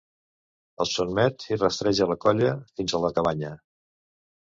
Els 0.85 0.93
sotmet 0.99 1.45
i 1.49 1.57
rastreja 1.59 2.07
la 2.13 2.15
colla 2.23 2.55
fins 2.79 2.95
a 2.95 3.03
la 3.05 3.13
cabanya. 3.19 3.53